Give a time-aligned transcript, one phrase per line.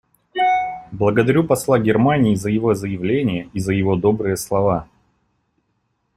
[0.91, 4.87] Благодарю посла Германии за его заявление и за его добрые слова.